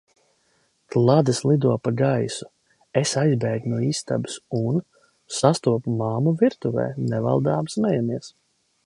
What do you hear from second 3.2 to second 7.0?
aizbēgu no istabas un... sastopu mammu virtuvē